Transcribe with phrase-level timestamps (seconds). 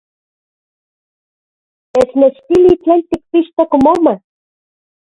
[1.93, 4.13] ¡Technechtili tlen tikpixtok moma!